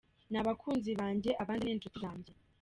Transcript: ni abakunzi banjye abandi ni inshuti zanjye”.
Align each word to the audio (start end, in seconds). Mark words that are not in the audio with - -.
ni 0.29 0.37
abakunzi 0.41 0.91
banjye 0.99 1.31
abandi 1.41 1.63
ni 1.63 1.73
inshuti 1.75 1.97
zanjye”. 2.03 2.31